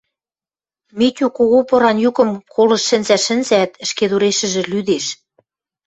[0.97, 5.05] Митю кого поран юкым колышт шӹнзӓ-шӹнзӓӓт, ӹшкедурешӹжӹ лӱдеш: